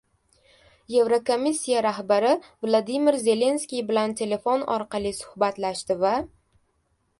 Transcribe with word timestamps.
Evrokomissiya 1.01 1.83
rahbari 1.85 2.31
Vladimir 2.67 3.19
Zelenskiy 3.27 3.85
bilan 3.91 4.17
telefon 4.23 4.67
orqali 4.79 5.15
suhbatlashdi 5.21 6.01
va... 6.07 6.19